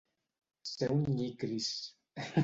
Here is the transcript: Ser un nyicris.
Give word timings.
Ser 0.69 0.87
un 0.95 1.03
nyicris. 1.19 1.69